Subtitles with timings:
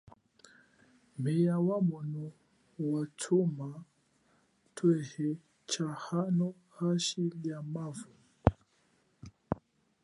[1.21, 2.25] Meya wemono
[2.91, 3.67] watshuma
[4.75, 5.29] tsheswe
[5.69, 8.11] tsha hano hashi lia mavu.